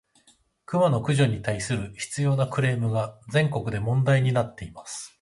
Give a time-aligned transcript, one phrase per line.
[0.65, 5.09] クマの駆除に対する執拗（しつよう）なクレームが、全国で問題になっています。